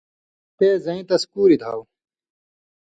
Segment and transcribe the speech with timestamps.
[0.57, 1.81] تے زَیں تس کُوری دھاؤ۔